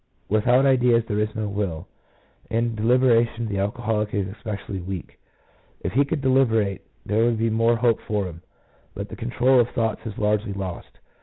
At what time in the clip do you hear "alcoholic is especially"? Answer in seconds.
3.59-4.79